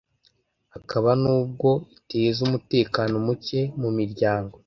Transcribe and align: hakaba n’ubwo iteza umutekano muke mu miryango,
hakaba 0.73 1.09
n’ubwo 1.21 1.69
iteza 1.97 2.39
umutekano 2.47 3.13
muke 3.25 3.61
mu 3.81 3.89
miryango, 3.97 4.55